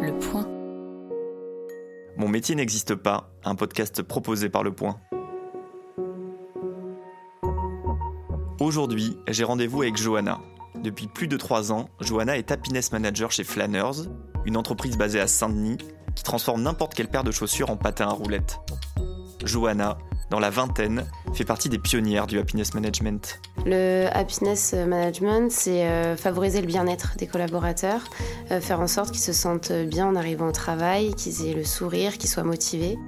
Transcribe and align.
Le 0.00 0.16
Point. 0.18 0.46
Mon 2.16 2.28
métier 2.28 2.54
n'existe 2.54 2.94
pas, 2.94 3.30
un 3.44 3.54
podcast 3.56 4.02
proposé 4.02 4.48
par 4.48 4.62
Le 4.62 4.72
Point. 4.72 5.00
Aujourd'hui, 8.60 9.16
j'ai 9.28 9.44
rendez-vous 9.44 9.82
avec 9.82 9.96
Johanna. 9.96 10.40
Depuis 10.82 11.08
plus 11.08 11.26
de 11.26 11.36
trois 11.36 11.72
ans, 11.72 11.88
Johanna 12.00 12.38
est 12.38 12.52
happiness 12.52 12.92
manager 12.92 13.32
chez 13.32 13.44
Flanners, 13.44 14.08
une 14.44 14.56
entreprise 14.56 14.96
basée 14.96 15.20
à 15.20 15.26
Saint-Denis 15.26 15.78
qui 16.14 16.22
transforme 16.22 16.62
n'importe 16.62 16.94
quelle 16.94 17.08
paire 17.08 17.24
de 17.24 17.32
chaussures 17.32 17.70
en 17.70 17.76
patin 17.76 18.06
à 18.06 18.12
roulettes. 18.12 18.60
Johanna, 19.44 19.98
dans 20.30 20.40
la 20.40 20.50
vingtaine, 20.50 21.06
fait 21.34 21.44
partie 21.44 21.68
des 21.68 21.78
pionnières 21.78 22.26
du 22.26 22.38
happiness 22.38 22.74
management. 22.74 23.40
Le 23.64 24.08
happiness 24.12 24.74
management, 24.74 25.50
c'est 25.50 25.86
euh, 25.86 26.16
favoriser 26.16 26.60
le 26.60 26.66
bien-être 26.66 27.16
des 27.16 27.26
collaborateurs, 27.26 28.02
euh, 28.50 28.60
faire 28.60 28.80
en 28.80 28.86
sorte 28.86 29.10
qu'ils 29.10 29.22
se 29.22 29.32
sentent 29.32 29.72
bien 29.72 30.06
en 30.06 30.16
arrivant 30.16 30.48
au 30.48 30.52
travail, 30.52 31.14
qu'ils 31.14 31.46
aient 31.46 31.54
le 31.54 31.64
sourire, 31.64 32.18
qu'ils 32.18 32.30
soient 32.30 32.44
motivés. 32.44 32.98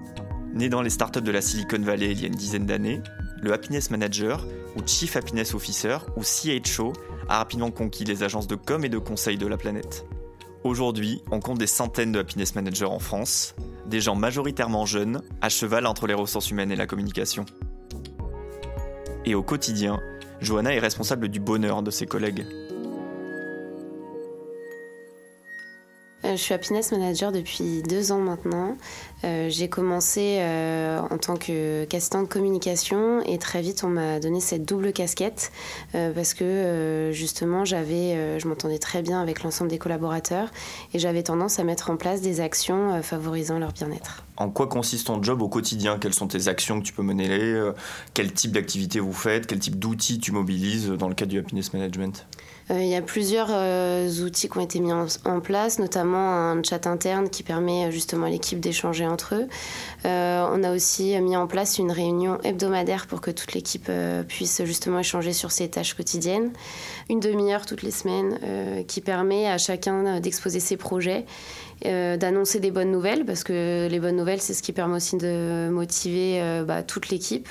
Né 0.54 0.68
dans 0.68 0.82
les 0.82 0.90
startups 0.90 1.22
de 1.22 1.30
la 1.30 1.40
Silicon 1.40 1.80
Valley 1.80 2.10
il 2.12 2.20
y 2.20 2.24
a 2.24 2.26
une 2.26 2.34
dizaine 2.34 2.66
d'années, 2.66 3.00
le 3.42 3.52
happiness 3.52 3.90
manager, 3.90 4.46
ou 4.76 4.80
chief 4.86 5.16
happiness 5.16 5.54
officer, 5.54 5.98
ou 6.16 6.22
CHO, 6.22 6.92
a 7.28 7.38
rapidement 7.38 7.70
conquis 7.70 8.04
les 8.04 8.22
agences 8.22 8.46
de 8.46 8.56
com 8.56 8.84
et 8.84 8.88
de 8.88 8.98
conseil 8.98 9.38
de 9.38 9.46
la 9.46 9.56
planète. 9.56 10.04
Aujourd'hui, 10.64 11.22
on 11.30 11.40
compte 11.40 11.58
des 11.58 11.66
centaines 11.66 12.12
de 12.12 12.18
happiness 12.18 12.54
managers 12.54 12.84
en 12.84 12.98
France, 12.98 13.54
des 13.90 14.00
gens 14.00 14.14
majoritairement 14.14 14.86
jeunes, 14.86 15.20
à 15.42 15.50
cheval 15.50 15.84
entre 15.84 16.06
les 16.06 16.14
ressources 16.14 16.50
humaines 16.50 16.72
et 16.72 16.76
la 16.76 16.86
communication. 16.86 17.44
Et 19.26 19.34
au 19.34 19.42
quotidien, 19.42 20.00
Johanna 20.40 20.74
est 20.74 20.78
responsable 20.78 21.28
du 21.28 21.40
bonheur 21.40 21.82
de 21.82 21.90
ses 21.90 22.06
collègues. 22.06 22.46
Je 26.30 26.42
suis 26.42 26.54
happiness 26.54 26.92
manager 26.92 27.32
depuis 27.32 27.82
deux 27.82 28.12
ans 28.12 28.20
maintenant. 28.20 28.76
Euh, 29.24 29.48
j'ai 29.50 29.68
commencé 29.68 30.38
euh, 30.40 30.98
en 30.98 31.18
tant 31.18 31.36
qu'assistante 31.36 32.24
de 32.24 32.32
communication 32.32 33.20
et 33.26 33.38
très 33.38 33.60
vite 33.60 33.84
on 33.84 33.88
m'a 33.88 34.18
donné 34.18 34.40
cette 34.40 34.64
double 34.64 34.92
casquette 34.92 35.52
parce 35.92 36.34
que 36.34 37.10
justement 37.12 37.64
j'avais, 37.64 38.38
je 38.38 38.48
m'entendais 38.48 38.78
très 38.78 39.02
bien 39.02 39.20
avec 39.20 39.42
l'ensemble 39.42 39.70
des 39.70 39.78
collaborateurs 39.78 40.50
et 40.94 40.98
j'avais 40.98 41.22
tendance 41.22 41.58
à 41.58 41.64
mettre 41.64 41.90
en 41.90 41.96
place 41.96 42.20
des 42.20 42.40
actions 42.40 43.02
favorisant 43.02 43.58
leur 43.58 43.72
bien-être. 43.72 44.24
En 44.36 44.48
quoi 44.50 44.66
consiste 44.66 45.08
ton 45.08 45.22
job 45.22 45.42
au 45.42 45.48
quotidien? 45.48 45.98
Quelles 45.98 46.14
sont 46.14 46.28
tes 46.28 46.48
actions 46.48 46.80
que 46.80 46.86
tu 46.86 46.92
peux 46.92 47.02
mener? 47.02 47.70
Quel 48.14 48.32
type 48.32 48.52
d'activité 48.52 49.00
vous 49.00 49.12
faites? 49.12 49.46
Quel 49.46 49.58
type 49.58 49.78
d'outils 49.78 50.18
tu 50.18 50.32
mobilises 50.32 50.88
dans 50.88 51.08
le 51.08 51.14
cadre 51.14 51.30
du 51.30 51.38
happiness 51.38 51.72
management? 51.72 52.26
Il 52.70 52.86
y 52.86 52.94
a 52.94 53.02
plusieurs 53.02 53.50
outils 54.22 54.48
qui 54.48 54.58
ont 54.58 54.60
été 54.60 54.78
mis 54.78 54.92
en, 54.92 55.06
en 55.24 55.40
place, 55.40 55.78
notamment 55.78 56.19
un 56.20 56.62
chat 56.62 56.86
interne 56.86 57.28
qui 57.30 57.42
permet 57.42 57.90
justement 57.90 58.26
à 58.26 58.30
l'équipe 58.30 58.60
d'échanger 58.60 59.06
entre 59.06 59.34
eux. 59.34 59.48
Euh, 60.06 60.46
on 60.50 60.62
a 60.62 60.72
aussi 60.72 61.18
mis 61.20 61.36
en 61.36 61.46
place 61.46 61.78
une 61.78 61.92
réunion 61.92 62.38
hebdomadaire 62.42 63.06
pour 63.06 63.20
que 63.20 63.30
toute 63.30 63.52
l'équipe 63.52 63.86
euh, 63.88 64.22
puisse 64.22 64.62
justement 64.64 65.00
échanger 65.00 65.32
sur 65.32 65.50
ses 65.50 65.68
tâches 65.68 65.94
quotidiennes. 65.94 66.52
Une 67.08 67.20
demi-heure 67.20 67.66
toutes 67.66 67.82
les 67.82 67.90
semaines 67.90 68.38
euh, 68.42 68.82
qui 68.84 69.00
permet 69.00 69.46
à 69.46 69.58
chacun 69.58 70.20
d'exposer 70.20 70.60
ses 70.60 70.76
projets 70.76 71.24
d'annoncer 71.82 72.60
des 72.60 72.70
bonnes 72.70 72.90
nouvelles, 72.90 73.24
parce 73.24 73.42
que 73.42 73.88
les 73.90 74.00
bonnes 74.00 74.16
nouvelles, 74.16 74.42
c'est 74.42 74.52
ce 74.52 74.62
qui 74.62 74.74
permet 74.74 74.96
aussi 74.96 75.16
de 75.16 75.70
motiver 75.70 76.62
bah, 76.66 76.82
toute 76.82 77.08
l'équipe. 77.08 77.48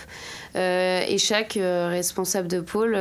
et 0.53 1.17
chaque 1.17 1.58
responsable 1.59 2.47
de 2.47 2.59
pôle, 2.59 2.92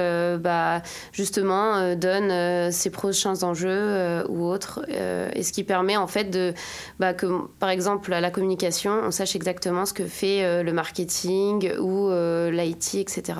bah, 0.40 0.82
justement, 1.12 1.94
donne 1.96 2.72
ses 2.72 2.88
prochains 2.88 3.42
enjeux 3.42 4.24
ou 4.30 4.46
autres, 4.46 4.86
et 4.88 5.42
ce 5.42 5.52
qui 5.52 5.57
permet 5.64 5.96
en 5.96 6.06
fait 6.06 6.24
de, 6.24 6.54
bah, 6.98 7.14
que, 7.14 7.26
par 7.58 7.70
exemple, 7.70 8.12
à 8.12 8.20
la 8.20 8.30
communication, 8.30 8.92
on 9.04 9.10
sache 9.10 9.36
exactement 9.36 9.86
ce 9.86 9.92
que 9.92 10.06
fait 10.06 10.44
euh, 10.44 10.62
le 10.62 10.72
marketing 10.72 11.72
ou 11.78 12.08
euh, 12.08 12.50
l'IT, 12.50 12.96
etc. 12.96 13.38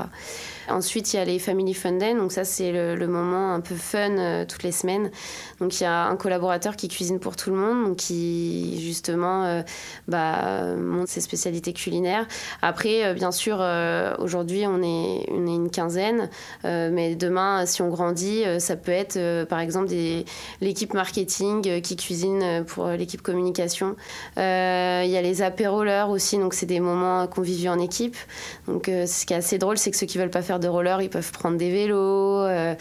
Ensuite, 0.69 1.15
il 1.15 1.17
y 1.17 1.19
a 1.19 1.25
les 1.25 1.39
Family 1.39 1.73
Fun 1.75 1.93
Day. 1.93 2.15
Donc 2.15 2.33
ça, 2.33 2.45
c'est 2.45 2.73
le, 2.73 3.09
moment 3.09 3.55
un 3.55 3.61
peu 3.61 3.75
fun 3.75 4.19
euh, 4.19 4.45
toutes 4.45 4.63
les 4.63 4.73
semaines. 4.73 5.11
Donc 5.61 5.81
il 5.81 5.85
y 5.85 5.87
a 5.87 6.07
un 6.07 6.17
collaborateur 6.17 6.77
qui 6.77 6.89
cuisine 6.89 7.19
pour 7.19 7.37
tout 7.37 7.51
le 7.51 7.57
monde, 7.57 7.85
donc 7.85 7.97
qui 7.97 8.81
justement 8.83 9.63
bah, 10.07 10.77
montre 10.77 11.11
ses 11.11 11.23
spécialités 11.23 11.73
culinaires. 11.73 12.27
Après, 12.61 13.15
bien 13.15 13.33
sûr, 13.33 13.65
aujourd'hui, 14.19 14.67
on 14.67 14.83
est, 14.83 15.27
on 15.31 15.47
est 15.47 15.55
une 15.55 15.71
quinzaine, 15.71 16.29
mais 16.65 17.17
demain, 17.17 17.65
si 17.65 17.81
on 17.81 17.89
grandit, 17.89 18.45
ça 18.59 18.77
peut 18.77 18.93
être 18.93 19.45
par 19.45 19.61
exemple 19.61 19.93
l'équipe 20.61 20.93
marketing 20.93 21.81
qui 21.81 21.97
cuisine 21.97 22.08
pour 22.67 22.89
l'équipe 22.89 23.23
communication. 23.23 23.97
Il 24.37 24.41
y 24.41 25.17
a 25.17 25.23
les 25.23 25.43
apéroleurs 25.43 26.11
aussi, 26.11 26.39
donc 26.39 26.55
c'est 26.55 26.67
des 26.67 26.81
moments 26.81 27.27
conviviaux 27.27 27.73
en 27.73 27.79
équipe. 27.79 28.17
Donc 28.67 28.87
ce 28.87 29.27
qui 29.27 29.33
est 29.33 29.37
assez 29.37 29.59
drôle, 29.59 29.79
c'est 29.79 29.91
que 29.91 29.97
ceux 29.97 30.07
qui 30.07 30.19
veulent 30.19 30.31
pas 30.31 30.43
faire 30.43 30.61
de 30.61 30.69
roller, 30.69 31.01
ils 31.03 31.11
peuvent 31.11 31.33
prendre 31.33 31.57
des 31.57 31.71
vélos. 31.71 32.43
Euh, 32.43 32.75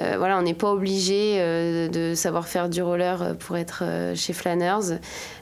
euh, 0.00 0.14
voilà, 0.16 0.38
on 0.38 0.42
n'est 0.42 0.54
pas 0.54 0.70
obligé 0.70 1.36
euh, 1.38 1.88
de 1.88 2.14
savoir 2.14 2.46
faire 2.46 2.68
du 2.68 2.82
roller 2.82 3.36
pour 3.38 3.56
être 3.56 3.82
chez 4.14 4.32
Flanners. 4.32 4.98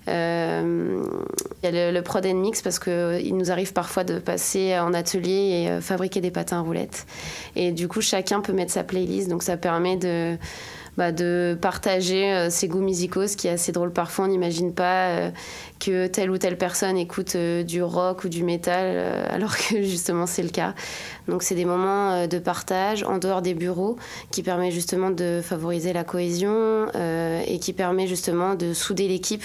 Il 0.06 0.12
y 0.12 1.66
a 1.66 1.70
le, 1.70 1.92
le 1.92 2.02
Prod 2.02 2.26
Mix 2.26 2.62
parce 2.62 2.78
qu'il 2.78 3.36
nous 3.36 3.50
arrive 3.50 3.72
parfois 3.72 4.04
de 4.04 4.18
passer 4.18 4.78
en 4.78 4.92
atelier 4.92 5.68
et 5.68 5.80
fabriquer 5.80 6.20
des 6.20 6.30
patins 6.30 6.58
à 6.58 6.62
roulettes. 6.62 7.06
Et 7.54 7.70
du 7.72 7.86
coup, 7.86 8.00
chacun 8.00 8.40
peut 8.40 8.52
mettre 8.52 8.72
sa 8.72 8.82
playlist, 8.82 9.28
donc 9.28 9.42
ça 9.42 9.56
permet 9.56 9.96
de 9.96 10.36
bah, 11.00 11.12
de 11.12 11.56
partager 11.58 12.30
euh, 12.30 12.50
ses 12.50 12.68
goûts 12.68 12.82
musicaux, 12.82 13.26
ce 13.26 13.34
qui 13.34 13.48
est 13.48 13.52
assez 13.52 13.72
drôle 13.72 13.90
parfois. 13.90 14.26
On 14.26 14.28
n'imagine 14.28 14.74
pas 14.74 15.06
euh, 15.06 15.30
que 15.78 16.08
telle 16.08 16.30
ou 16.30 16.36
telle 16.36 16.58
personne 16.58 16.98
écoute 16.98 17.36
euh, 17.36 17.62
du 17.62 17.82
rock 17.82 18.24
ou 18.24 18.28
du 18.28 18.44
métal, 18.44 18.98
alors 19.30 19.56
que 19.56 19.80
justement 19.82 20.26
c'est 20.26 20.42
le 20.42 20.50
cas. 20.50 20.74
Donc 21.26 21.42
c'est 21.42 21.54
des 21.54 21.64
moments 21.64 22.26
de 22.26 22.38
partage 22.38 23.02
en 23.04 23.16
dehors 23.16 23.40
des 23.40 23.54
bureaux 23.54 23.96
qui 24.30 24.42
permet 24.42 24.70
justement 24.70 25.10
de 25.10 25.40
favoriser 25.42 25.94
la 25.94 26.04
cohésion 26.04 26.88
et 27.46 27.58
qui 27.60 27.72
permet 27.72 28.08
justement 28.08 28.56
de 28.56 28.74
souder 28.74 29.06
l'équipe 29.06 29.44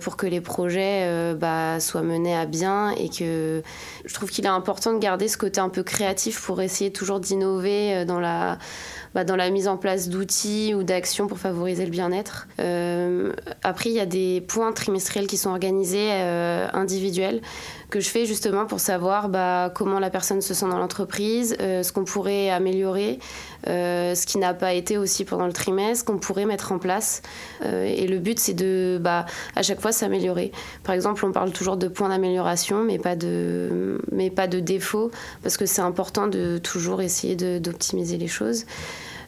pour 0.00 0.16
que 0.16 0.26
les 0.26 0.40
projets 0.40 1.34
bah, 1.36 1.78
soient 1.78 2.02
menés 2.02 2.34
à 2.34 2.46
bien 2.46 2.90
et 2.90 3.10
que 3.10 3.62
je 4.04 4.14
trouve 4.14 4.30
qu'il 4.30 4.44
est 4.44 4.48
important 4.48 4.92
de 4.92 4.98
garder 4.98 5.28
ce 5.28 5.36
côté 5.36 5.60
un 5.60 5.68
peu 5.68 5.84
créatif 5.84 6.44
pour 6.44 6.60
essayer 6.60 6.90
toujours 6.90 7.20
d'innover 7.20 8.04
dans 8.04 8.18
la 8.18 8.58
bah, 9.14 9.24
dans 9.24 9.36
la 9.36 9.48
mise 9.50 9.68
en 9.68 9.76
place 9.76 10.08
d'outils 10.08 10.74
ou 10.74 10.82
d'actions 10.82 11.28
pour 11.28 11.38
favoriser 11.38 11.84
le 11.84 11.90
bien-être. 11.90 12.48
Euh, 12.58 13.32
après, 13.62 13.90
il 13.90 13.94
y 13.94 14.00
a 14.00 14.06
des 14.06 14.40
points 14.40 14.72
trimestriels 14.72 15.28
qui 15.28 15.36
sont 15.36 15.50
organisés 15.50 16.08
euh, 16.10 16.66
individuels 16.72 17.40
que 17.90 18.00
je 18.00 18.08
fais 18.08 18.26
justement 18.26 18.66
pour 18.66 18.80
savoir 18.80 19.28
bah, 19.28 19.70
comment 19.72 20.00
la 20.00 20.10
personne 20.10 20.40
se 20.40 20.52
sent 20.52 20.66
dans 20.66 20.78
l'entreprise, 20.78 21.56
euh, 21.60 21.84
ce 21.84 21.92
qu'on 21.92 22.04
pourrait 22.04 22.50
améliorer, 22.50 23.20
ce 23.66 24.26
qui 24.26 24.38
n'a 24.38 24.54
pas 24.54 24.74
été 24.74 24.98
aussi 24.98 25.24
pendant 25.24 25.46
le 25.46 25.52
trimestre, 25.52 26.04
qu'on 26.04 26.18
pourrait 26.18 26.46
mettre 26.46 26.72
en 26.72 26.78
place. 26.78 27.22
et 27.64 28.06
le 28.06 28.18
but, 28.18 28.38
c'est 28.38 28.54
de, 28.54 28.98
bah, 29.00 29.26
à 29.56 29.62
chaque 29.62 29.80
fois, 29.80 29.92
s'améliorer. 29.92 30.52
Par 30.82 30.94
exemple, 30.94 31.24
on 31.24 31.32
parle 31.32 31.52
toujours 31.52 31.76
de 31.76 31.88
points 31.88 32.08
d'amélioration, 32.08 32.84
mais 32.84 32.98
pas 32.98 33.16
de, 33.16 34.00
défauts, 34.60 35.10
parce 35.42 35.56
que 35.56 35.66
c'est 35.66 35.82
important 35.82 36.26
de 36.26 36.58
toujours 36.58 37.02
essayer 37.02 37.36
d'optimiser 37.60 38.18
les 38.18 38.28
choses 38.28 38.64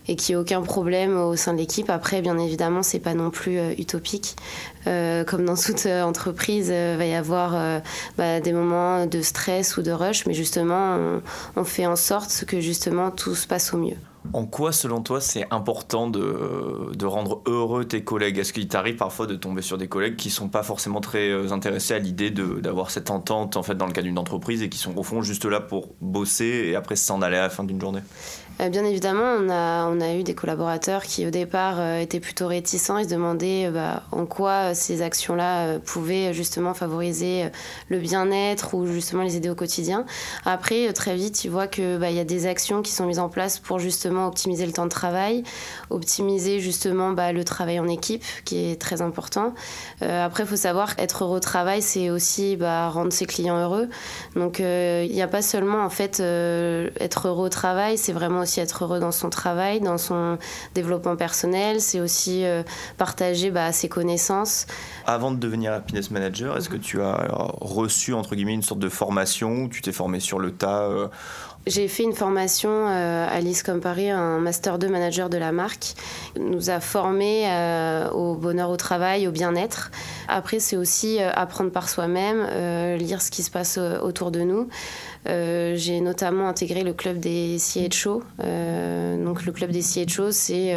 et 0.09 0.17
qu'il 0.17 0.35
n'y 0.35 0.39
ait 0.39 0.43
aucun 0.43 0.63
problème 0.63 1.19
au 1.19 1.37
sein 1.37 1.53
de 1.53 1.59
l'équipe. 1.59 1.91
Après, 1.91 2.23
bien 2.23 2.39
évidemment, 2.39 2.83
c'est 2.83 3.01
pas 3.01 3.15
non 3.15 3.31
plus 3.31 3.59
euh, 3.59 3.73
utopique. 3.79 4.37
Euh, 4.87 5.25
comme 5.25 5.45
dans 5.45 5.57
toute 5.57 5.87
euh, 5.87 6.03
entreprise, 6.03 6.69
il 6.69 6.97
va 6.97 7.07
y 7.07 7.15
avoir 7.15 7.83
bah, 8.17 8.41
des 8.41 8.53
moments 8.53 9.07
de 9.07 9.21
stress 9.21 9.77
ou 9.77 9.83
de 9.83 9.91
rush, 9.91 10.27
mais 10.27 10.35
justement, 10.35 11.21
on, 11.57 11.65
fait 11.65 11.87
en 11.87 11.97
sorte 11.97 12.45
que 12.47 12.61
justement 12.61 13.11
tout 13.11 13.35
se 13.35 13.47
passe 13.47 13.75
au 13.75 13.79
mieux. 13.79 13.97
En 14.33 14.47
quoi, 14.47 14.73
selon 14.73 15.03
toi, 15.03 15.21
c'est 15.21 15.47
important 15.51 16.09
de, 16.09 17.05
rendre 17.05 17.43
heureux 17.47 17.85
tes 17.85 18.03
collègues? 18.03 18.39
Est-ce 18.39 18.53
qu'il 18.53 18.69
t'arrive 18.69 18.97
parfois 18.97 19.27
de 19.27 19.37
tomber 19.37 19.63
sur 19.63 19.79
des 19.79 19.89
collègues 19.89 20.17
qui 20.17 20.31
sont 20.31 20.49
pas 20.49 20.63
forcément 20.63 21.01
très 21.01 21.53
intéressés 21.53 21.95
à 21.95 21.99
l'idée 21.99 22.31
d'avoir 22.31 22.91
cette 22.91 23.11
entente 23.11 23.57
en 23.57 23.63
fait 23.63 23.75
dans 23.75 23.87
le 23.87 23.93
cadre 23.93 24.07
d'une 24.07 24.19
entreprise 24.19 24.63
et 24.63 24.69
qui 24.69 24.79
sont 24.79 24.97
au 24.97 25.03
fond 25.03 25.23
juste 25.23 25.45
là 25.45 25.61
pour 25.61 25.95
bosser 26.01 26.67
et 26.67 26.77
après 26.77 26.97
s'en 26.97 27.23
aller 27.23 27.37
à 27.37 27.43
la 27.43 27.51
fin 27.51 27.65
d'une 27.65 27.81
journée? 27.81 28.01
euh, 28.01 28.46
bien 28.59 28.85
évidemment, 28.87 29.37
on 29.39 29.51
a, 29.51 29.87
on 29.87 30.01
a 30.01 30.15
eu 30.15 30.23
des 30.23 30.35
collaborateurs 30.35 31.03
qui 31.03 31.27
au 31.27 31.31
départ 31.31 31.75
euh, 31.79 32.01
étaient 32.01 32.21
plutôt 32.21 32.47
réticents. 32.47 32.97
Ils 32.97 33.05
se 33.05 33.11
demandaient 33.11 33.67
euh, 33.67 33.71
bah, 33.71 34.03
en 34.13 34.25
quoi 34.25 34.75
ces 34.75 35.03
actions-là 35.03 35.79
pouvaient 35.81 36.33
justement 36.33 36.73
favoriser 36.73 37.51
le 37.89 37.99
bien-être 37.99 38.75
ou 38.75 38.87
justement 38.87 39.23
les 39.23 39.37
aider 39.37 39.51
au 39.51 39.55
quotidien. 39.55 40.07
Après, 40.47 40.91
très 40.95 41.17
vite, 41.17 41.45
ils 41.45 41.51
voient 41.51 41.67
qu'il 41.67 41.99
bah, 41.99 42.11
y 42.11 42.19
a 42.19 42.25
des 42.25 42.47
actions 42.47 42.81
qui 42.81 42.93
sont 42.93 43.05
mises 43.05 43.19
en 43.19 43.29
place 43.29 43.59
pour 43.59 43.79
justement 43.79 44.27
optimiser 44.27 44.65
le 44.65 44.73
temps 44.73 44.85
de 44.85 44.91
travail, 44.91 45.43
optimiser 45.91 46.61
justement 46.61 47.13
bah, 47.13 47.33
le 47.33 47.45
travail 47.45 47.79
en 47.79 47.89
équipe, 47.89 48.25
qui 48.47 48.71
est 48.71 48.81
très 48.81 49.03
important. 49.03 49.53
après, 50.01 50.45
il 50.45 50.49
faut 50.49 50.57
savoir 50.57 50.97
qu'être 50.97 51.25
heureux 51.25 51.37
au 51.37 51.41
travail, 51.41 51.83
c'est 51.83 52.09
aussi 52.09 52.57
bah, 52.57 52.89
rendre 52.89 53.13
ses 53.13 53.27
clients 53.27 53.59
heureux. 53.59 53.89
Donc, 54.35 54.61
il 54.61 55.13
n'y 55.13 55.23
a 55.23 55.29
pas 55.29 55.43
seulement 55.43 55.85
en 55.85 55.91
fait 55.91 56.21
être 56.21 57.29
heureux 57.29 57.47
au 57.47 57.51
travail, 57.51 57.99
c'est 57.99 58.13
vraiment 58.13 58.46
aussi 58.47 58.61
être 58.61 58.85
heureux 58.85 59.01
dans 59.01 59.13
son 59.13 59.31
travail, 59.31 59.81
dans 59.81 59.99
son 59.99 60.39
développement 60.75 61.17
personnel. 61.17 61.81
C'est 61.81 62.01
aussi 62.01 62.45
partager 62.97 63.51
bah, 63.51 63.73
ses 63.73 63.89
connaissances. 63.89 64.67
Avant 65.07 65.33
de 65.33 65.37
devenir 65.37 65.73
happiness 65.73 66.11
manager, 66.11 66.57
est-ce 66.57 66.69
que 66.69 66.77
tu 66.77 67.03
as 67.03 67.29
reçu 67.61 68.15
entre 68.15 68.35
guillemets 68.35 68.55
une 68.55 68.63
sorte 68.63 68.81
de 68.81 68.89
formation 68.89 69.69
tu 69.69 69.83
t'es 69.83 69.93
formé 69.93 70.21
sur 70.21 70.39
le 70.39 70.53
tas 70.53 70.89
j'ai 71.67 71.89
fait 71.89 72.05
une 72.05 72.13
formation 72.13 72.71
euh, 72.71 73.27
à 73.29 73.41
l'ISCOM 73.41 73.81
Paris, 73.81 74.09
un 74.09 74.39
Master 74.39 74.79
2 74.79 74.89
Manager 74.89 75.29
de 75.29 75.37
la 75.37 75.51
marque. 75.51 75.95
nous 76.39 76.71
a 76.71 76.79
formés 76.79 77.43
euh, 77.47 78.09
au 78.11 78.37
bonheur 78.37 78.71
au 78.71 78.77
travail, 78.77 79.27
au 79.27 79.33
bien-être. 79.33 79.91
Après, 80.29 80.61
c'est 80.61 80.77
aussi 80.77 81.21
euh, 81.21 81.31
apprendre 81.35 81.73
par 81.73 81.89
soi-même, 81.89 82.47
lire 82.99 83.21
ce 83.21 83.33
qui 83.33 83.43
se 83.43 83.51
passe 83.51 83.79
autour 83.79 84.31
de 84.31 84.43
nous. 84.43 84.69
j'ai 85.27 86.01
notamment 86.01 86.49
intégré 86.49 86.85
le 86.85 86.93
club 86.93 87.19
des 87.19 87.59
CHO. 87.59 88.23
donc, 88.39 89.45
le 89.45 89.53
club 89.53 89.73
des 89.73 89.83
CHO, 89.83 90.31
c'est 90.31 90.75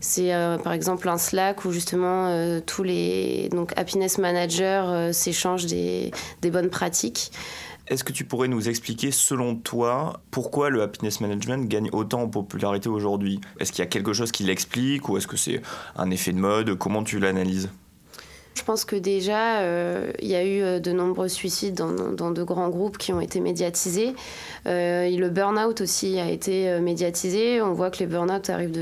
c'est 0.00 0.32
par 0.64 0.72
exemple 0.72 1.08
un 1.08 1.18
Slack 1.18 1.64
où 1.64 1.70
justement 1.70 2.60
tous 2.66 2.82
les 2.82 3.48
donc, 3.50 3.72
happiness 3.76 4.18
managers 4.18 5.10
s'échangent 5.12 5.66
des, 5.66 6.10
des 6.42 6.50
bonnes 6.50 6.70
pratiques. 6.70 7.30
Est-ce 7.88 8.02
que 8.02 8.12
tu 8.12 8.24
pourrais 8.24 8.48
nous 8.48 8.68
expliquer, 8.68 9.12
selon 9.12 9.54
toi, 9.54 10.20
pourquoi 10.32 10.70
le 10.70 10.82
happiness 10.82 11.20
management 11.20 11.68
gagne 11.68 11.88
autant 11.92 12.22
en 12.22 12.28
popularité 12.28 12.88
aujourd'hui? 12.88 13.40
Est-ce 13.60 13.70
qu'il 13.70 13.78
y 13.78 13.86
a 13.86 13.86
quelque 13.86 14.12
chose 14.12 14.32
qui 14.32 14.42
l'explique 14.42 15.08
ou 15.08 15.16
est-ce 15.16 15.28
que 15.28 15.36
c'est 15.36 15.62
un 15.94 16.10
effet 16.10 16.32
de 16.32 16.38
mode? 16.38 16.76
Comment 16.76 17.04
tu 17.04 17.20
l'analyses? 17.20 17.70
Je 18.56 18.62
pense 18.64 18.86
que 18.86 18.96
déjà, 18.96 19.60
euh, 19.60 20.10
il 20.20 20.28
y 20.28 20.34
a 20.34 20.42
eu 20.42 20.62
euh, 20.62 20.80
de 20.80 20.90
nombreux 20.90 21.28
suicides 21.28 21.74
dans, 21.74 22.30
de 22.30 22.42
grands 22.42 22.70
groupes 22.70 22.96
qui 22.96 23.12
ont 23.12 23.20
été 23.20 23.40
médiatisés. 23.40 24.14
Euh, 24.66 25.08
le 25.10 25.28
burn-out 25.28 25.82
aussi 25.82 26.18
a 26.18 26.30
été 26.30 26.80
médiatisé. 26.80 27.60
On 27.60 27.74
voit 27.74 27.90
que 27.90 27.98
les 27.98 28.06
burn-out 28.06 28.48
arrivent 28.48 28.72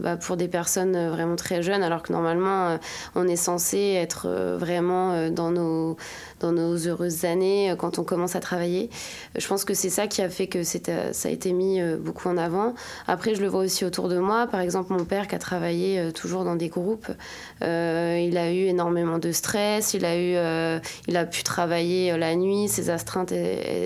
bah, 0.00 0.16
pour 0.16 0.36
des 0.36 0.48
personnes 0.48 1.10
vraiment 1.10 1.36
très 1.36 1.62
jeunes, 1.62 1.82
alors 1.82 2.02
que 2.02 2.12
normalement, 2.12 2.78
on 3.14 3.28
est 3.28 3.36
censé 3.36 3.78
être 3.78 4.28
vraiment 4.58 5.30
dans 5.30 5.50
nos 5.50 5.96
dans 6.40 6.52
nos 6.52 6.74
heureuses 6.74 7.24
années 7.24 7.72
quand 7.78 8.00
on 8.00 8.04
commence 8.04 8.34
à 8.34 8.40
travailler. 8.40 8.90
Je 9.36 9.46
pense 9.46 9.64
que 9.64 9.74
c'est 9.74 9.90
ça 9.90 10.08
qui 10.08 10.22
a 10.22 10.28
fait 10.28 10.48
que 10.48 10.64
ça 10.64 10.78
a 11.24 11.28
été 11.28 11.52
mis 11.52 11.80
beaucoup 12.00 12.28
en 12.28 12.36
avant. 12.36 12.74
Après, 13.06 13.34
je 13.36 13.42
le 13.42 13.48
vois 13.48 13.62
aussi 13.62 13.84
autour 13.84 14.08
de 14.08 14.18
moi. 14.18 14.48
Par 14.48 14.60
exemple, 14.60 14.92
mon 14.92 15.04
père 15.04 15.28
qui 15.28 15.36
a 15.36 15.38
travaillé 15.38 16.10
toujours 16.12 16.44
dans 16.44 16.56
des 16.56 16.68
groupes, 16.68 17.06
il 17.60 17.66
a 18.36 18.52
eu 18.52 18.64
énormément 18.64 19.01
de 19.18 19.32
stress, 19.32 19.94
il 19.94 20.04
a, 20.04 20.16
eu, 20.16 20.80
il 21.08 21.16
a 21.16 21.26
pu 21.26 21.42
travailler 21.42 22.16
la 22.16 22.34
nuit, 22.36 22.68
ses 22.68 22.90
astreintes 22.90 23.32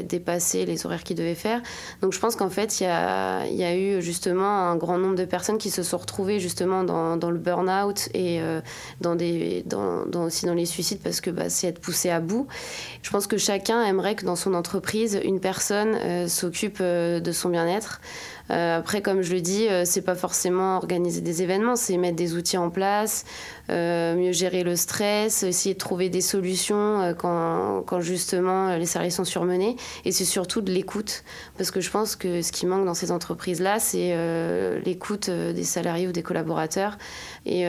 dépassaient 0.04 0.64
les 0.64 0.86
horaires 0.86 1.02
qu'il 1.02 1.16
devait 1.16 1.34
faire. 1.34 1.60
Donc 2.02 2.12
je 2.12 2.18
pense 2.18 2.36
qu'en 2.36 2.50
fait, 2.50 2.80
il 2.80 2.84
y 2.84 2.86
a, 2.86 3.46
il 3.46 3.56
y 3.56 3.64
a 3.64 3.76
eu 3.76 4.02
justement 4.02 4.70
un 4.70 4.76
grand 4.76 4.98
nombre 4.98 5.16
de 5.16 5.24
personnes 5.24 5.58
qui 5.58 5.70
se 5.70 5.82
sont 5.82 5.98
retrouvées 5.98 6.40
justement 6.40 6.84
dans, 6.84 7.30
le 7.30 7.38
burn-out 7.38 8.08
et 8.14 8.40
dans 9.00 9.14
des, 9.14 9.62
dans, 9.66 10.06
dans, 10.06 10.24
aussi 10.24 10.46
dans 10.46 10.54
les 10.54 10.66
suicides 10.66 11.00
parce 11.02 11.20
que 11.20 11.30
bah, 11.30 11.48
c'est 11.48 11.68
être 11.68 11.80
poussé 11.80 12.10
à 12.10 12.20
bout. 12.20 12.46
Je 13.02 13.10
pense 13.10 13.26
que 13.26 13.38
chacun 13.38 13.82
aimerait 13.84 14.14
que 14.14 14.24
dans 14.24 14.36
son 14.36 14.54
entreprise, 14.54 15.20
une 15.22 15.40
personne 15.40 15.94
euh, 15.94 16.28
s'occupe 16.28 16.78
euh, 16.80 17.20
de 17.20 17.32
son 17.32 17.48
bien-être. 17.48 18.00
Euh, 18.50 18.78
après, 18.78 19.02
comme 19.02 19.22
je 19.22 19.32
le 19.32 19.40
dis, 19.40 19.66
c'est 19.84 20.02
pas 20.02 20.14
forcément 20.14 20.76
organiser 20.76 21.20
des 21.20 21.42
événements, 21.42 21.76
c'est 21.76 21.96
mettre 21.96 22.16
des 22.16 22.34
outils 22.34 22.56
en 22.56 22.70
place, 22.70 23.24
mieux 23.68 24.32
gérer 24.32 24.62
le 24.62 24.76
stress, 24.76 25.42
essayer 25.42 25.74
de 25.74 25.78
trouver 25.78 26.08
des 26.08 26.20
solutions 26.20 27.14
quand, 27.18 27.82
quand, 27.86 28.00
justement 28.00 28.76
les 28.76 28.86
salariés 28.86 29.10
sont 29.10 29.24
surmenés. 29.24 29.76
Et 30.04 30.12
c'est 30.12 30.24
surtout 30.24 30.60
de 30.60 30.70
l'écoute, 30.70 31.24
parce 31.58 31.70
que 31.70 31.80
je 31.80 31.90
pense 31.90 32.14
que 32.14 32.42
ce 32.42 32.52
qui 32.52 32.66
manque 32.66 32.84
dans 32.84 32.94
ces 32.94 33.10
entreprises-là, 33.10 33.80
c'est 33.80 34.16
l'écoute 34.84 35.28
des 35.28 35.64
salariés 35.64 36.06
ou 36.06 36.12
des 36.12 36.22
collaborateurs. 36.22 36.98
Et 37.44 37.64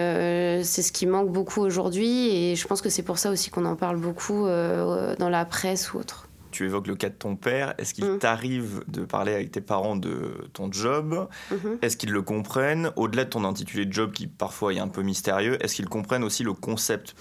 c'est 0.63 0.83
ce 0.83 0.91
qui 0.91 1.07
manque 1.07 1.31
beaucoup 1.31 1.62
aujourd'hui. 1.62 2.29
Et 2.29 2.56
je 2.56 2.68
pense 2.68 2.81
que 2.81 2.89
c'est 2.89 3.03
pour 3.03 3.18
ça 3.18 3.31
aussi 3.31 3.50
qu'on 3.50 3.65
en 3.65 3.75
parle 3.75 3.97
beaucoup 3.97 4.45
euh, 4.45 5.15
dans 5.18 5.29
la 5.29 5.45
presse 5.45 5.94
ou 5.94 6.00
autre. 6.00 6.26
Tu 6.51 6.65
évoques 6.65 6.88
le 6.88 6.95
cas 6.95 7.09
de 7.09 7.15
ton 7.15 7.35
père. 7.35 7.73
Est-ce 7.77 7.94
qu'il 7.94 8.05
mm. 8.05 8.19
t'arrive 8.19 8.83
de 8.88 9.05
parler 9.05 9.33
avec 9.33 9.51
tes 9.51 9.61
parents 9.61 9.95
de 9.95 10.49
ton 10.53 10.71
job 10.71 11.27
mm-hmm. 11.51 11.77
Est-ce 11.81 11.97
qu'ils 11.97 12.11
le 12.11 12.21
comprennent 12.21 12.91
Au-delà 12.95 13.25
de 13.25 13.29
ton 13.29 13.44
intitulé 13.44 13.85
de 13.85 13.94
job 13.94 14.11
qui 14.11 14.27
parfois 14.27 14.73
est 14.73 14.79
un 14.79 14.88
peu 14.88 15.01
mystérieux, 15.01 15.57
est-ce 15.63 15.75
qu'ils 15.75 15.89
comprennent 15.89 16.23
aussi 16.23 16.44
le 16.44 16.53
concept 16.53 17.15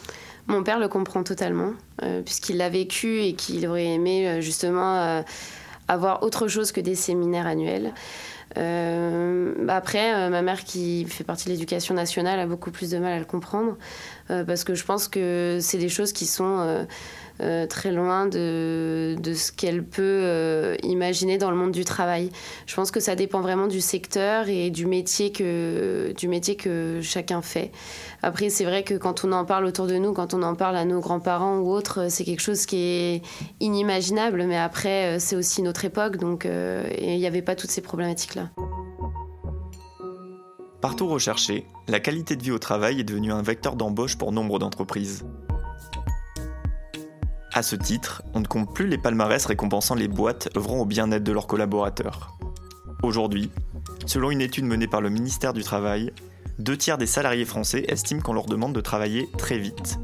Mon 0.46 0.62
père 0.62 0.78
le 0.78 0.88
comprend 0.88 1.23
totalement, 1.23 1.73
euh, 2.02 2.23
puisqu'il 2.23 2.58
l'a 2.58 2.69
vécu 2.69 3.20
et 3.20 3.34
qu'il 3.34 3.67
aurait 3.67 3.87
aimé 3.87 4.28
euh, 4.28 4.40
justement 4.40 5.25
avoir 5.88 6.22
autre 6.22 6.49
chose 6.49 6.72
que 6.72 6.81
des 6.81 6.96
séminaires 6.96 7.46
annuels. 7.46 7.93
après, 9.69 10.31
ma 10.31 10.43
mère 10.43 10.64
qui 10.64 11.05
fait 11.05 11.22
partie 11.22 11.46
de 11.46 11.50
l'éducation 11.50 11.94
nationale 11.94 12.40
a 12.40 12.46
beaucoup 12.46 12.70
plus 12.72 12.90
de 12.90 12.99
mal 12.99 13.12
à 13.12 13.19
le 13.19 13.25
comprendre 13.25 13.76
parce 14.29 14.64
que 14.64 14.75
je 14.75 14.84
pense 14.84 15.06
que 15.06 15.58
c'est 15.61 15.79
des 15.79 15.88
choses 15.88 16.12
qui 16.12 16.26
sont 16.26 16.87
euh, 17.41 17.67
très 17.67 17.93
loin 17.93 18.27
de, 18.27 19.17
de 19.21 19.35
ce 19.35 19.53
qu'elle 19.53 19.85
peut 19.85 20.03
euh, 20.03 20.77
imaginer 20.83 21.38
dans 21.38 21.50
le 21.50 21.56
monde 21.56 21.73
du 21.73 21.85
travail. 21.85 22.31
Je 22.67 22.75
pense 22.75 22.91
que 22.91 23.00
ça 23.00 23.15
dépend 23.15 23.41
vraiment 23.41 23.67
du 23.67 23.81
secteur 23.81 24.49
et 24.49 24.71
du 24.71 24.87
métier 24.87 25.33
que, 25.33 26.12
du 26.17 26.29
métier 26.29 26.56
que 26.56 27.00
chacun 27.03 27.43
fait. 27.43 27.73
Après, 28.23 28.49
c'est 28.49 28.65
vrai 28.65 28.83
que 28.83 28.94
quand 28.94 29.25
on 29.25 29.33
en 29.33 29.44
parle 29.44 29.67
autour 29.67 29.87
de 29.87 29.97
nous, 29.97 30.12
quand 30.12 30.33
on 30.33 30.43
en 30.43 30.55
parle 30.55 30.77
à 30.77 30.85
nos 30.85 31.00
grands-parents 31.00 31.59
ou 31.59 31.71
autres, 31.71 32.11
c'est 32.11 32.25
quelque 32.25 32.43
chose 32.43 32.65
qui 32.65 32.79
est 32.79 33.23
inimaginable. 33.61 34.44
Mais 34.47 34.59
après, 34.59 35.17
euh, 35.17 35.19
c'est 35.19 35.37
aussi 35.37 35.62
notre 35.62 35.85
époque, 35.85 36.17
donc 36.17 36.47
il 36.47 37.17
n'y 37.19 37.27
avait 37.27 37.43
pas 37.43 37.55
toutes 37.55 37.71
ces 37.71 37.82
problématiques-là. 37.82 38.50
Partout 40.81 41.09
recherché, 41.09 41.67
la 41.89 42.00
qualité 42.00 42.37
de 42.37 42.43
vie 42.43 42.53
au 42.53 42.59
travail 42.59 43.00
est 43.00 43.05
devenue 43.05 43.32
un 43.32 43.43
vecteur 43.43 43.77
d'embauche 43.77 44.17
pour 44.17 44.31
nombre 44.32 44.59
d'entreprises. 44.59 45.25
À 47.56 47.62
ce 47.62 47.75
titre, 47.75 48.23
on 48.35 48.41
ne 48.41 48.47
compte 48.47 48.75
plus 48.75 48.87
les 48.87 48.99
palmarès 48.99 49.43
récompensant 49.47 49.94
les 49.94 50.08
boîtes 50.08 50.50
œuvrant 50.58 50.81
au 50.81 50.85
bien-être 50.85 51.25
de 51.25 51.32
leurs 51.32 51.47
collaborateurs. 51.47 52.37
Aujourd'hui, 53.03 53.50
selon 54.05 54.31
une 54.31 54.43
étude 54.43 54.67
menée 54.67 54.87
par 54.87 55.00
le 55.00 55.08
ministère 55.08 55.55
du 55.55 55.64
Travail, 55.64 56.12
deux 56.58 56.76
tiers 56.76 56.99
des 56.99 57.06
salariés 57.06 57.47
français 57.47 57.87
estiment 57.88 58.20
qu'on 58.20 58.35
leur 58.35 58.44
demande 58.44 58.75
de 58.75 58.82
travailler 58.82 59.31
très 59.38 59.56
vite. 59.56 59.99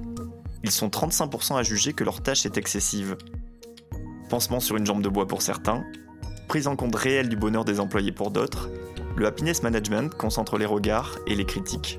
Ils 0.64 0.70
sont 0.70 0.88
35% 0.88 1.58
à 1.58 1.62
juger 1.62 1.92
que 1.92 2.04
leur 2.04 2.22
tâche 2.22 2.46
est 2.46 2.56
excessive. 2.56 3.18
Pansement 4.30 4.60
sur 4.60 4.78
une 4.78 4.86
jambe 4.86 5.02
de 5.02 5.10
bois 5.10 5.28
pour 5.28 5.42
certains, 5.42 5.84
prise 6.48 6.66
en 6.66 6.74
compte 6.74 6.96
réelle 6.96 7.28
du 7.28 7.36
bonheur 7.36 7.66
des 7.66 7.80
employés 7.80 8.12
pour 8.12 8.30
d'autres, 8.30 8.70
le 9.14 9.26
happiness 9.26 9.62
management 9.62 10.14
concentre 10.14 10.56
les 10.56 10.64
regards 10.64 11.18
et 11.26 11.34
les 11.34 11.44
critiques. 11.44 11.98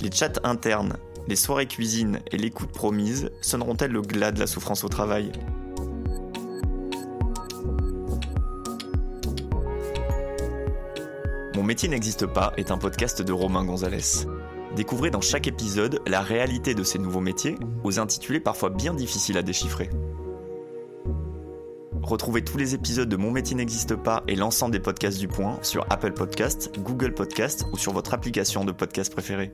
Les 0.00 0.10
chats 0.10 0.40
internes 0.42 0.96
les 1.28 1.36
soirées 1.36 1.66
cuisine 1.66 2.20
et 2.30 2.36
l'écoute 2.36 2.70
promise 2.70 3.30
sonneront-elles 3.40 3.90
le 3.90 4.02
glas 4.02 4.32
de 4.32 4.40
la 4.40 4.46
souffrance 4.46 4.84
au 4.84 4.88
travail? 4.88 5.32
Mon 11.54 11.62
métier 11.62 11.88
n'existe 11.88 12.26
pas 12.26 12.52
est 12.56 12.70
un 12.70 12.78
podcast 12.78 13.22
de 13.22 13.32
Romain 13.32 13.64
Gonzalez. 13.64 14.26
Découvrez 14.76 15.10
dans 15.10 15.22
chaque 15.22 15.46
épisode 15.46 16.00
la 16.06 16.20
réalité 16.20 16.74
de 16.74 16.84
ces 16.84 16.98
nouveaux 16.98 17.20
métiers, 17.20 17.56
aux 17.82 17.98
intitulés 17.98 18.40
parfois 18.40 18.68
bien 18.68 18.92
difficiles 18.92 19.38
à 19.38 19.42
déchiffrer. 19.42 19.88
Retrouvez 22.02 22.44
tous 22.44 22.58
les 22.58 22.74
épisodes 22.74 23.08
de 23.08 23.16
Mon 23.16 23.32
métier 23.32 23.56
n'existe 23.56 23.96
pas 23.96 24.22
et 24.28 24.36
l'ensemble 24.36 24.72
des 24.72 24.80
podcasts 24.80 25.18
du 25.18 25.26
point 25.26 25.58
sur 25.62 25.86
Apple 25.90 26.12
Podcasts, 26.12 26.70
Google 26.78 27.14
Podcasts 27.14 27.66
ou 27.72 27.78
sur 27.78 27.92
votre 27.92 28.14
application 28.14 28.64
de 28.64 28.70
podcast 28.70 29.10
préférée. 29.10 29.50